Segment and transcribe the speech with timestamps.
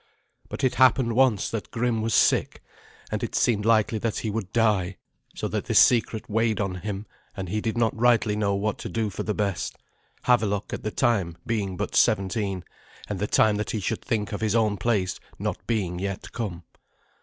[0.49, 2.63] But it happened once that Grim was sick,
[3.11, 4.97] and it seemed likely that he would die,
[5.35, 7.05] so that this secret weighed on him,
[7.37, 9.77] and he did not rightly know what to do for the best,
[10.23, 12.63] Havelok at the time being but seventeen,
[13.09, 16.63] and the time that he should think of his own place not being yet come.